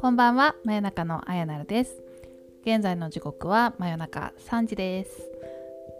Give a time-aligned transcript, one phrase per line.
[0.00, 2.02] こんばんは真夜中のあやなるです。
[2.62, 5.28] 現在の時刻は真夜中3時です。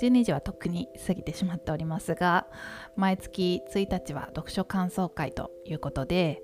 [0.00, 2.46] 12時はとっくに過ぎてしまっておりますが
[2.94, 6.40] 毎月1日は読書感想会ということで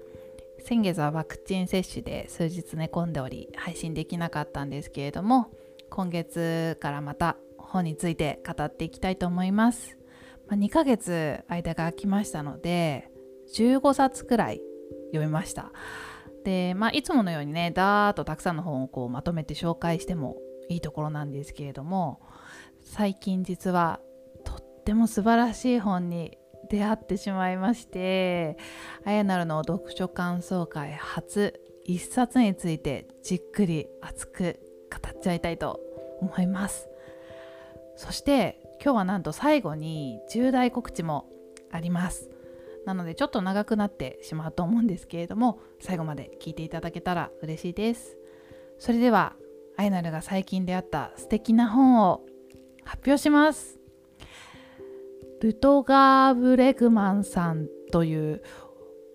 [0.67, 5.53] 先月はワクチン接種で数日寝込んでおり配信できなかったんですけれども
[5.91, 9.97] 今月からまた本について語っていきたいと思います、
[10.49, 13.11] まあ、2ヶ月間が空きましたので
[13.57, 14.61] 15冊くらい
[15.12, 15.73] 読みました。
[16.45, 20.37] で、まあ、いつものようにねダーッとたくさんの本をこうまとめて紹介しても
[20.69, 22.21] いいところなんですけれども
[22.83, 24.01] 最近実は
[24.45, 26.38] とっても素晴らしい本に
[26.71, 28.57] 出会ってしまいまして
[29.05, 34.59] あやなるの読書感想会初一冊についてじっくり熱く
[34.91, 35.80] 語っちゃいたいと
[36.21, 36.88] 思います。
[37.97, 41.27] そして今日はなんと最後に重大告知も
[41.70, 42.30] あります。
[42.87, 48.18] なのでちょっと長くなってしまうと思うんですけれども最後まで聞いていただけたら嬉しいです。
[48.79, 49.34] それでは
[49.76, 52.24] アイナルが最近出会った素敵な本を
[52.84, 53.79] 発表します。
[55.40, 58.43] ルトガー・ブレグマンさんという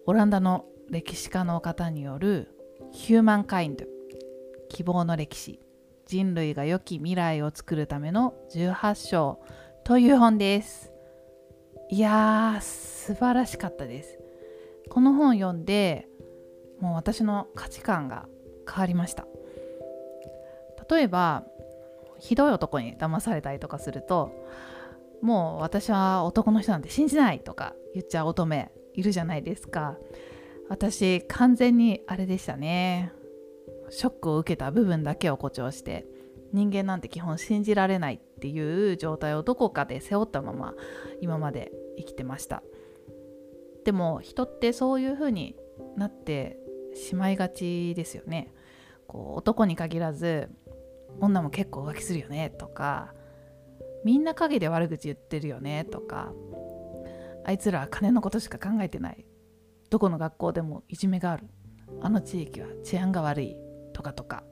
[0.06, 2.56] オランダの歴史家の方による
[2.92, 3.86] 「ヒューマンカインド
[4.70, 5.60] 希望の歴史。
[6.10, 9.40] 人類が良き未来を作るための18章」
[9.86, 10.92] という本です。
[11.92, 14.18] いやー素晴らしかったです。
[14.90, 16.08] この本読んで
[16.80, 18.28] もう私の価値観が
[18.68, 19.28] 変わりました。
[20.90, 21.44] 例えば
[22.18, 24.32] ひどい男に騙されたりとかすると
[25.22, 29.96] もう私は男の人なんて信じないとか言っちゃう乙女いるじゃないですか。
[30.70, 33.14] 私完全にあれでしたね。
[33.90, 36.06] ショックを受けた部分だけを誇張して
[36.54, 40.74] 人間なんて基本信じられないっていう状態をどこかで背負ったまま
[41.22, 42.64] 今まで生きてました。
[43.86, 45.56] でも人ってそういう風に
[45.96, 46.58] なって
[46.96, 48.54] しまいがちですよね。
[49.08, 50.50] こう男に限らず
[51.20, 53.14] 女も結構浮気するよねとか
[54.06, 56.32] みんな陰で悪口言ってるよねとか
[57.46, 59.26] あいつらは金のことしか考えてない。
[59.90, 61.48] どこの学校でもいじめがある。
[62.02, 63.58] あの地域は治安が悪い。
[64.00, 64.44] とかとか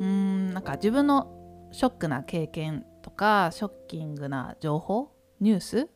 [0.00, 5.88] うーんなんか自分のショックな経験とかショッキングな情報ニュース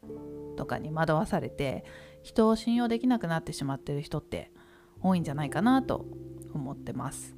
[0.56, 1.84] とかに惑わされて
[2.22, 4.52] 人を信用できなくなってしまってる人って
[5.02, 6.06] 多いんじゃないかなと
[6.54, 7.34] 思ってます。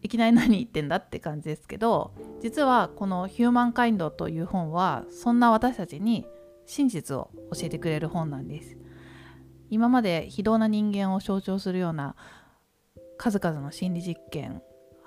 [0.00, 6.26] いきなり何言ってんだって感じですけど実はこの「ヒューマンカインド」という本はそんな私たちに
[6.64, 8.78] 真実を教えてくれる本なんです。
[9.70, 12.16] 今まで非道な人間を象徴するような
[13.20, 14.62] 数々の心理実験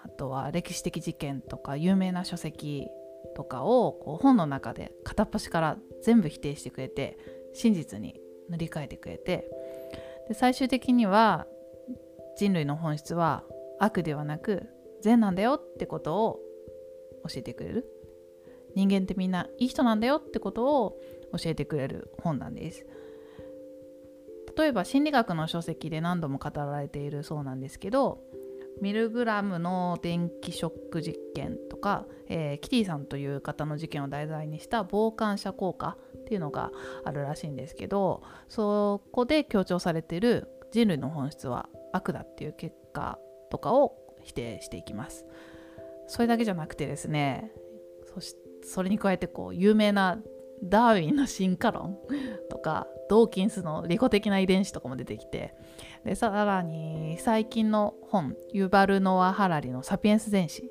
[0.05, 2.87] あとは歴史的事件とか有名な書籍
[3.35, 7.17] とかをこう本の中で片っ端から全部否定してくれて
[7.55, 9.49] 真実に塗り替えてくれて。
[10.27, 11.47] で最終的には
[12.37, 13.43] 人類の本質は
[13.79, 14.67] 悪ではなく
[15.01, 16.39] 善なんだよってことを
[17.27, 17.87] 教えてくれる。
[18.75, 20.99] 人間ってみんないい人なんだよってことを
[21.35, 22.85] 教えてくれる本なんです。
[24.57, 28.21] 例えば心理学の書籍で何度も語られているそうなんですけど
[28.81, 36.71] ミルグラムの電気ショック実験とか、えー、キティさんという方の事件を題材にした傍観者効果っていうのが
[37.05, 43.19] あるらしいんですけどそこで強調されてる人類の本質は悪だっていう結果
[43.51, 45.25] とかを否定していきます。
[46.07, 47.51] それだけじゃなくてですね
[48.13, 50.19] そしそれに加えてこう有名な
[50.63, 51.97] ダーウィンの進化論
[52.49, 55.53] とかドーキンスの利己的な遺伝子とかも出てきて
[56.05, 60.69] でさらに最近の本ユバルノア・ハラリの「サピエンス全史」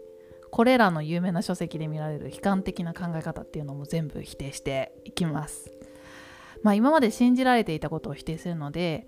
[0.50, 5.72] これらの有名な書籍で見られる悲観的な考え方っていうのも全部否定していきます。
[6.62, 9.06] まあ、今まで信じられていたことを否定するので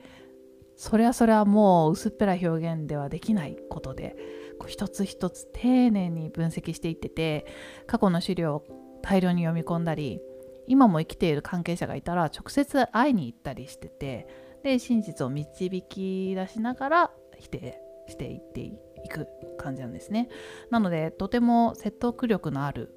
[0.77, 4.17] それはそれはもう薄っぺらい表現ではできないことで
[4.59, 7.47] こう一つ一つ丁寧に分析していってて
[7.87, 8.65] 過去の資料を
[9.03, 10.21] 大量に読み込んだり
[10.67, 14.27] 今も生きている関係者がいたら直接会いに行ったりしてて
[14.63, 18.73] で真実を導き出しながら否定していってい
[19.09, 19.29] く
[19.59, 20.29] 感じなんですね。
[20.71, 22.95] なのでとても説得力のある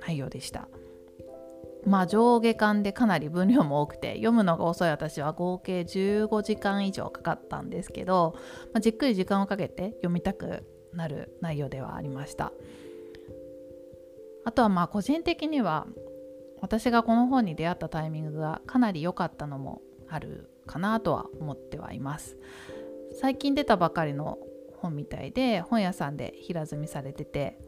[0.00, 0.68] 内容でした。
[1.86, 8.34] まあ上下巻でかなり分量も多くて読むのが遅い私は合計15時間以上かかったんですけど、
[8.72, 10.64] まあ、じっくり時間をかけて読みたく
[10.94, 12.52] なる内容ではありました。
[14.46, 15.86] あとはまあ個人的には
[16.64, 22.38] 私がこの本に出会ったタイミングがかなり良かったのもあるかなとは思ってはいます。
[23.20, 24.38] 最近出たばかりの
[24.78, 27.58] 本みたいで本屋さんで平積みされてて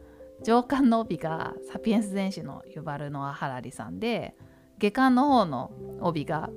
[0.43, 4.35] 上巻の帯がサピエンス全史のユバルノア・ハラリさんで
[4.79, 5.71] 下巻の方の
[6.01, 6.49] 帯が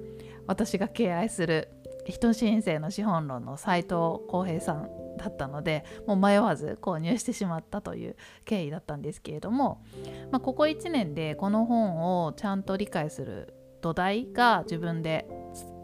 [0.46, 1.68] 私が敬愛する
[2.06, 3.90] 人申請の資本論の斉藤
[4.28, 4.88] 浩平さん
[5.20, 9.82] だったのでもう迷わず購入してしまったという経緯だったんですけれども、
[10.30, 15.28] まあ、ここ1年でこの本をちゃんと理解する土台が自分で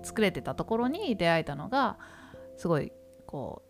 [0.03, 1.99] 作れてたところに出会えたのが
[2.57, 2.93] すごい
[3.27, 3.63] こ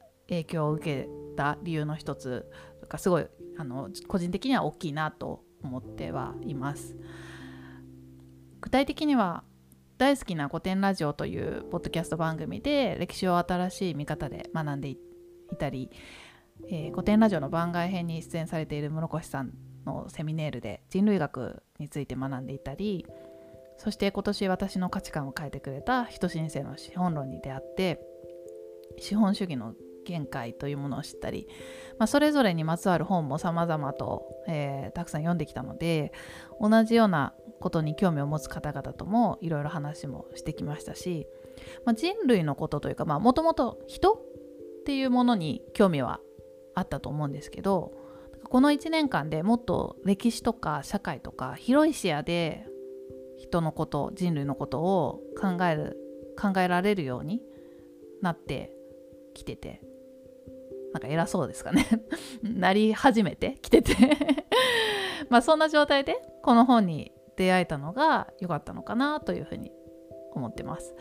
[0.00, 3.26] う影響を受けた理由の一つとかすごい
[3.58, 6.96] あの個人的には大きいなと思ってはいます。
[8.60, 9.44] 具体的には
[9.98, 14.98] 大好きな古典ラジオというポッドキャスト番組で歴史を新しい見方で学んでい
[15.52, 15.90] いたり、
[16.68, 19.52] えー、古典ラジオの番外編に出演されている室越さん
[19.86, 23.06] のセミネールで人類学について学んでいたり
[23.78, 28.00] そして今年私の価値観を変えてくれた人申請の資本論に出会って
[28.98, 31.46] 資本主義の限界というものを知ったり、
[31.98, 36.12] まあ、それぞれにまつわる本も様々と、えー、たくさん読んできたので
[36.60, 41.26] 同じようなことに興味を持つ方々ともいろいろ話もしてきましたし、
[41.84, 44.20] まあ、人類のことというかもともと人
[44.82, 46.18] っていうものに興味は
[46.74, 47.92] あったと思うんですけど
[48.50, 52.66] この1年間でもっと歴史とか社会とか広い視野で
[53.38, 55.96] 人のこと人類のことを考える
[56.36, 57.40] 考えられるように
[58.22, 58.72] なって
[59.34, 59.80] きてて
[60.92, 61.86] なんか偉そうですかね
[62.42, 63.94] なり始めてきてて
[65.30, 69.70] まあそんな状態でこの本に出会えたのが良かったのかなというふうに
[70.32, 70.94] 思ってます。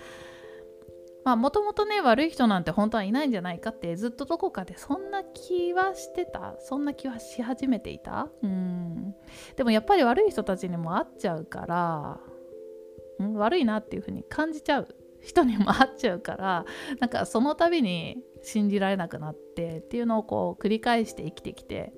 [1.24, 6.56] まあもともとね悪い人なんて本当はいないんじゃないかってずっとどこかでそんな気はしてた？
[6.60, 8.30] そんな気はし始めていた？
[8.42, 9.16] うん。
[9.56, 14.96] でもやっぱり悪い人たちにも会っちゃうからん悪いなっていうふうに感じちゃう。
[15.22, 16.66] 人にも会っちゃうから
[17.00, 21.94] なんかその度に信じられなくなってっていうのをこう繰り返して生きてきて。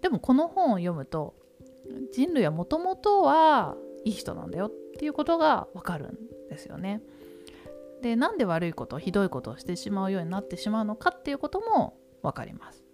[0.00, 1.36] でもこの本を読むと
[2.12, 6.18] 人類はもともとはいい人なんだよっていうことがわかるん
[6.50, 7.00] ですよね。
[8.02, 12.84] でなんで悪いことひどいことをしてしまうようになってしまうのかっていうことも分かります。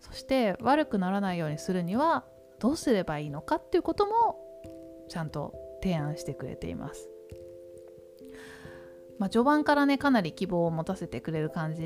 [0.00, 2.24] そして悪くならないようにするには
[2.60, 4.36] どうすればいいのかっていうことも
[5.08, 7.08] ちゃんと提案してくれています。
[9.18, 11.82] まあ、序盤からねかなり希望を持たせてくれる感じ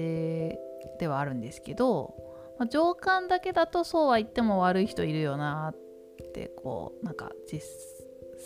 [0.98, 2.14] ではあるんですけど、
[2.58, 7.62] まあ、上巻だけだとそうは言っても悪い人いるよなってこうなんか実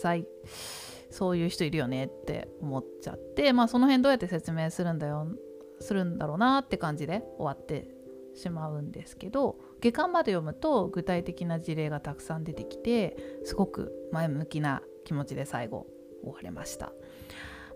[0.02, 0.26] 際
[1.14, 5.28] そういう人いるよねって思っちゃってまあその辺どうやって説明するんだよ
[5.78, 7.88] するんだろうなって感じで終わって
[8.34, 15.86] しまうんですけど下巻まで読むと具体的な事例がたくさん出てきてすごく前向きな気持ちで最後
[16.24, 16.86] 終われました、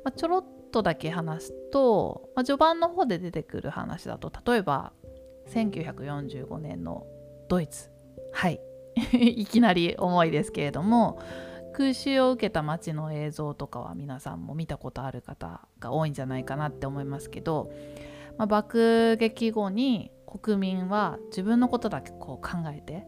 [0.03, 4.93] まあ、ちょろっとだけ話すと、まあ、序盤の方で出てくる話だと例えば
[5.47, 7.07] 1945年の
[7.49, 7.89] ドイツ。
[8.33, 8.61] はい。
[9.17, 11.21] いきなり重いですけれども
[11.79, 17.71] 空襲を受けた街の映像とかは皆さんも見たことある方が多いんじゃないかなって思いますけど、
[18.37, 23.07] まあ、爆撃後に国民は自分のことだけこう考えて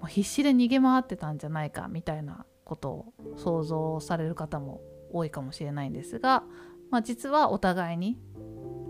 [0.00, 4.80] もう必死で逃げ回ってたんじゃないかみたいなことを想像される方も
[5.12, 6.44] 多いかもしれないんですが、
[6.90, 8.18] まあ、実はお互いに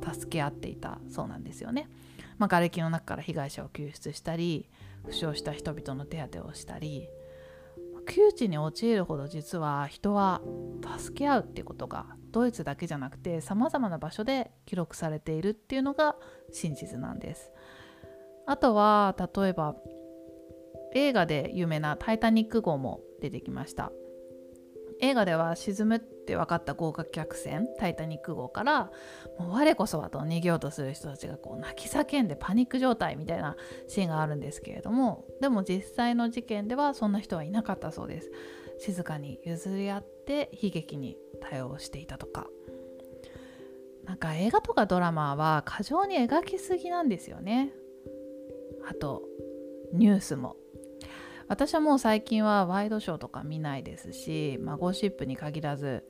[0.08, 1.90] 助け合っていたそうなんですよね。
[2.38, 4.70] まあ、瓦礫の中から被害者を救出したり
[5.04, 7.08] 負傷した人々の手当てをしたり
[8.10, 10.42] 窮地に陥るほど実は人は
[10.98, 16.16] 助け合うっていうことがドイツだけじゃなくてさまざまな場所で記録されているっていうのが
[16.52, 17.52] 真実なんです。
[18.46, 19.76] あとは例えば
[20.92, 23.92] 映画で有名な「タイタニック号」も出てきました。
[25.00, 28.90] 映画では沈むって分かった豪華客船タイタニック号から
[29.38, 33.56] もう我こそはと逃げようとする人たちがこう泣き叫んでパニック状態みたいな
[33.88, 38.30] シーンがあるんですけれどもでも実際の事件ではそんな人はいなかったそうです。
[38.78, 42.46] 静かに譲り合って悲劇に対応していたとか。
[44.04, 47.72] なんか映画とかドラマは過剰に描きすぎなんですよね。
[48.88, 49.22] あと
[49.92, 50.56] ニュースも。
[51.50, 56.04] 私はもう最近はワイドショーとか見ないですし、まあ、ゴシップに限らず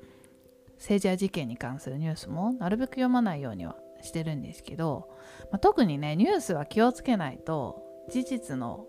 [0.76, 5.08] 政治や事件に関するニュースもなるべく読まないようにはしてるんですけど、
[5.50, 8.84] まあ、特にねニュースは気をつけないと事実の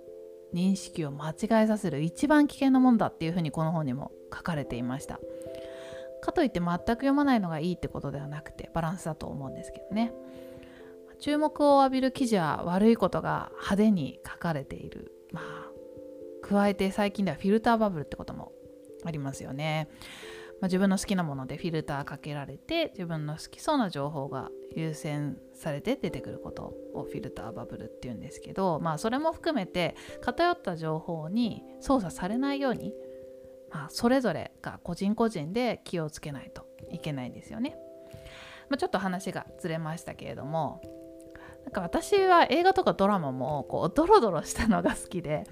[0.53, 5.21] 認識を間違えさせる一番危険なもんだっていうふうにこの本にも書かれていました。
[6.21, 10.11] かといって全く読まないのがいいってことではなくてバランスだと思うんですけどね。
[11.21, 15.13] 注目を浴びる記事は悪いことが派手に書かれている。
[15.31, 15.70] まあ
[16.51, 18.51] 加えて最近ではフィルターバブルってことも
[19.05, 19.87] ありますよね。
[20.59, 32.93] まあ、自分の好きなものでフィルターかけられて自分の好きそうな情報が優先されて出てくることをフィルターバブルっていうんですけどまあそれも含めて偏った情報に操作されないように
[33.71, 37.77] まあ、それぞれが個人個人で気をつけないといけないんですよね。
[38.69, 40.81] まあ、ちょっと話がずれましたけれども
[41.63, 45.43] なんか私は映画とかドラマもこうドロドロしたのが好きで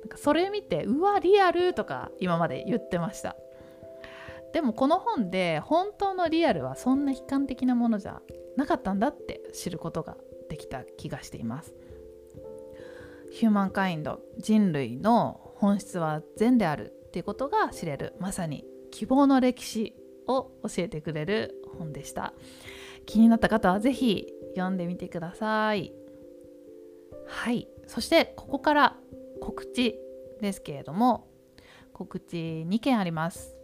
[0.00, 3.36] なんかそれ見てうわリアルとか今まで言ってました。
[4.52, 8.22] でもこの本で本当のリアルはそんな悲観的なものじゃ
[8.56, 10.16] なかったんだって知ることが
[10.48, 11.74] できた気がしています。
[13.30, 18.14] ヒューマンカインド人類の本質は善であるっていうことが知れる。
[18.18, 19.94] まさに希望の歴史
[20.26, 22.32] を教えてくれる本でした。
[23.04, 25.92] 気になった方は是非読んでみてください。
[27.26, 27.68] はい。
[27.86, 28.96] そしてここから
[29.40, 29.98] 告知
[30.40, 31.28] ですけれども
[31.92, 33.56] 告知2件あります。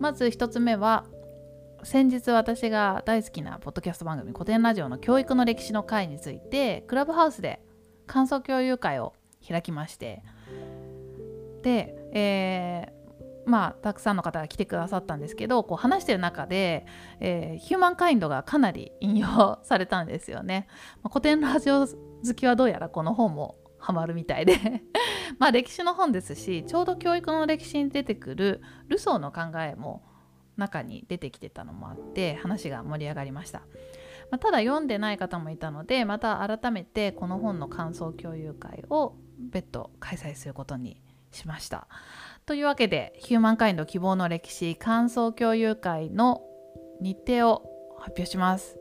[0.00, 1.04] まず1つ目は
[1.82, 7.60] 先日私が大好きなポッドキャスト番組古典ラジオの教育の歴史の会についてクラブハウスで
[8.06, 9.14] 感想共有会を
[9.46, 10.22] 開きまして
[11.62, 12.92] で、え、
[13.46, 16.84] まあたくさんの方が来てくださったんですけどこう話してる中で、
[17.20, 20.66] えー、ヒューマンカインドがかなり引用されたんですよね。
[21.02, 24.82] まあ、古典ラジオ好きはどうやらこの本もハマるみたいで。
[25.38, 30.02] まあ歴史の本ですしちょうど教育の歴史に出てくるルソーの考えも
[30.56, 33.60] 中に出てきてたのもあって話が盛り上がりました、
[34.30, 41.86] まあ、ただ読んでない方もいたのでまた改めてこの本の感想共有会を別途開催することにしました。
[42.46, 46.42] というわけでヒューマンカインド希望の歴史感想共有会の
[47.00, 48.78] 日程を発表します。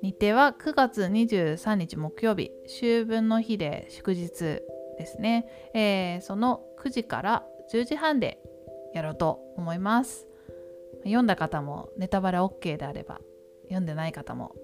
[0.00, 4.62] 日程は9月23日木曜日秋分の日で祝日
[4.96, 7.44] ですね、えー、その9時から
[7.74, 8.38] 10時半で
[8.94, 10.28] やろうと思います。
[11.02, 13.18] 読んだ方もネタバレ OK であれば
[13.64, 14.54] 読んでない方も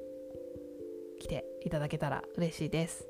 [1.21, 3.09] 来ていただけたら嬉しいです。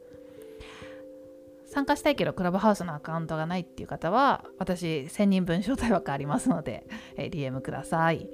[1.75, 8.31] 参加したいけどクラブハウスのアカウントがないっていう方は私1000人分招待枠ありますので、 えー、DM ください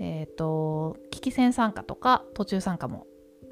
[0.00, 3.06] えっ、ー、と聞き戦参加とか途中参加も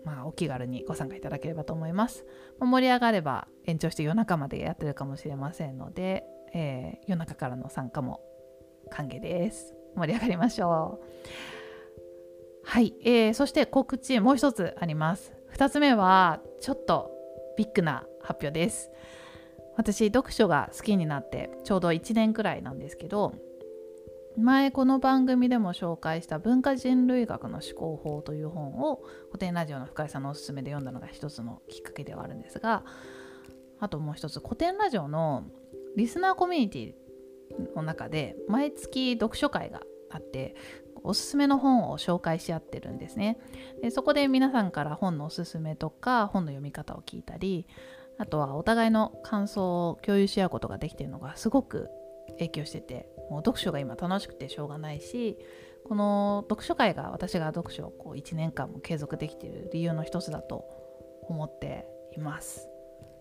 [0.05, 2.27] まあ、お気軽にご参加いただければと思います。
[2.59, 8.21] 盛り上がれば延長して夜中までやってるかもしれませんので、えー、夜中からの参加も
[8.91, 9.77] 歓迎です。
[9.95, 11.07] 盛り上がりましょう。
[12.65, 15.33] はい、えー、そして告知もう一つあります。
[15.55, 17.11] 2つ目はちょっと
[17.57, 18.91] ビッグな発表です。
[19.77, 23.35] 私読書が好きになってちょうど1年くらいなんですけど
[24.37, 32.85] 前この番組でも紹介した文化人類学の思考法という本を古典ラジオの深井さんのおすすめで読んだのが一つのきっかけではあるんですが
[33.79, 35.45] あともう一つ古典ラジオの
[35.97, 40.55] リスナーコミュニティの中で毎月読書会があって
[41.05, 43.39] おすすめの本を紹介し合ってるんですね
[43.83, 47.67] でそこで皆さんから本のおすすめとか本の読み方を聞いたり
[48.19, 51.89] あとはお互いの感想を共有し合うことができているのがすごく
[52.39, 55.39] 影響しててもう読書が今楽しくてしょうがないし
[55.85, 60.65] この読書会が私が読書をこう1年間も継続できている理由の一つだと
[61.29, 62.69] 思っています。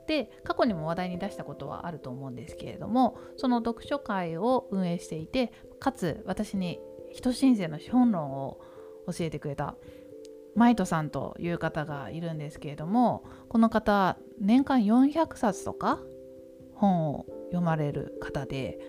[0.07, 6.79] で過去にも話題に出したことはあると思うんですけれどもその読書会を運営していてかつ私に
[7.12, 8.60] 人申請の資本論を
[9.07, 9.75] 教えてくれた
[10.55, 16.00] マイトさんという方がいるんですけれどもこの方年間400冊とか
[16.75, 18.79] 本を読まれる方で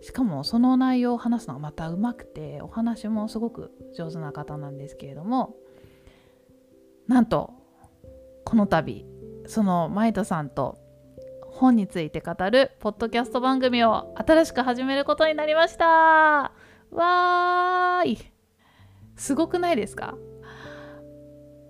[0.00, 5.54] しかもその内容を話すのがまたうまくてお話もすごく上手な方なんですけれども
[7.06, 7.52] なんと
[8.44, 9.06] この度
[9.46, 10.78] そのマイトさんと
[11.52, 16.52] 本について語るポッドキャスト番組を新しく始めることになりました。
[16.90, 18.18] わーい。
[19.16, 20.16] すごくないですか？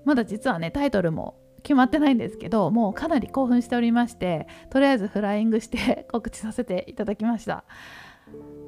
[0.05, 7.65] まだ実はねタイトルも決まってないんですけどもうかなり興奮しておりましてとりあえずフライングして 告知させていただきました。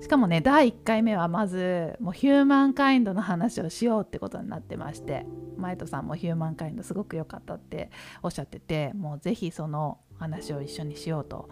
[0.00, 5.25] しかもね第1回目はまずもうヒューマンカインドの話をしようってことになってまして
[5.56, 7.92] マイトさんもヒューマンカインドすごく良かったって
[8.25, 11.49] おっしゃっててもう是非その話を一緒にしようと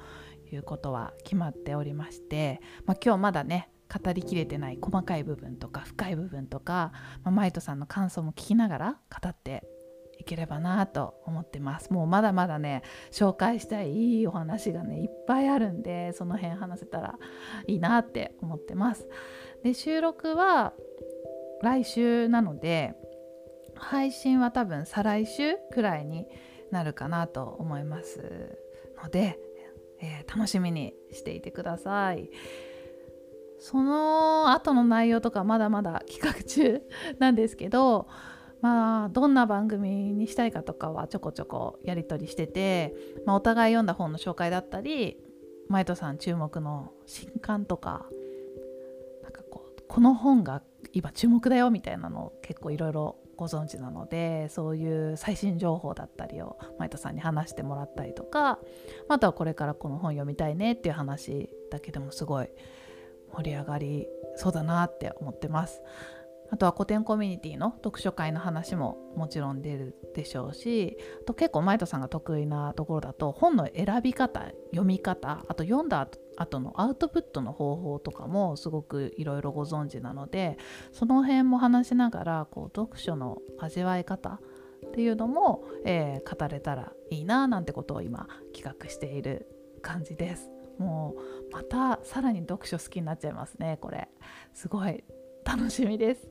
[0.52, 6.92] いうことは決まっておりまして、まあ、今日まだね語りきれてない細かい部分とか深い部分とか、
[7.24, 9.64] まあ、マイトさんの感想も聞きながら語って
[10.30, 11.92] ければなと思ってます。
[11.92, 17.18] もうまだまだね紹介したいいいお話がねいっぱいあるんでその辺話せたら
[17.66, 19.08] いいなって思ってます。
[19.64, 20.72] で収録は
[21.62, 22.94] 来週なので
[23.74, 26.26] 配信は多分再来週くらいに
[26.70, 28.56] なるかなと思います
[29.02, 29.38] ので、
[30.00, 32.30] えー、楽しみにしていてください。
[33.58, 36.80] その後の内容とかまだまだ企画中
[37.18, 38.08] なんですけど
[38.60, 42.94] まあどんな番組にしたいかとかはちょこちょこやり取りしてて、
[43.26, 45.18] まあ、お互い読んだ本の紹介だったり
[45.68, 48.06] マイトさん注目の新刊とか
[49.50, 50.62] こうこの本が
[50.92, 58.58] 今注目だよみたいなのを結構いろいろご存知なのでそういう最新情報だったりを前田さんに話してもらったりとか
[59.08, 62.48] あとはこれからこの本読みたいねっていう話だけでもすごい
[63.32, 65.80] 盛り上がりそうだなって思ってます。
[66.50, 74.40] あとは古典コミュニティの読書会の話ももちろん出るでしょうしあと結構マイトさんが得意なところだと本の選び方
[74.70, 80.58] 読み方あと読んだ後のアウトプットの方法とかもすごくいろいろご存知なので
[80.92, 84.40] その辺も話しながらこう読書の味わい方
[84.86, 89.46] っていうのも、えー、語れたらいいななんてことを今企画している
[89.82, 90.50] 感じです。
[90.78, 91.14] も
[91.50, 94.08] うまたさらに読書好きになっちゃいますねこれ
[94.54, 95.04] すごい
[95.44, 96.28] 楽しみです。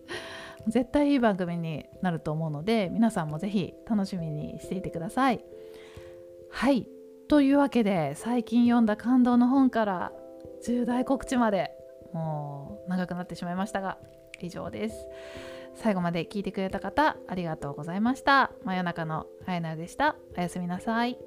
[0.67, 5.43] 絶対いい番組になると思うので皆さんも是非楽しみにしていてください。
[6.51, 6.87] はい。
[7.27, 10.11] というわけで最近読んだ感動の本から
[10.65, 11.71] 重大告知まで
[12.13, 13.97] もう長くなってしまいましたが
[14.41, 14.95] 以上です。
[15.75, 18.51] 最後まで聞いてくれた方ありがとうございました。
[18.63, 20.15] 真夜中のあやなでした。
[20.37, 21.17] おやすみなさい。